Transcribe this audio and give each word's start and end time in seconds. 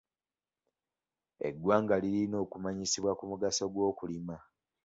Eggwanga 1.47 1.95
lirina 2.03 2.37
okumanyisibwa 2.45 3.11
ku 3.17 3.23
mugaso 3.31 3.63
gw'okulima. 3.73 4.35